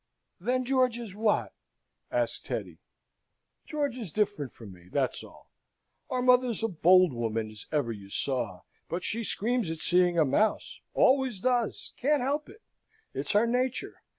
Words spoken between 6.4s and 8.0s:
a bold woman as ever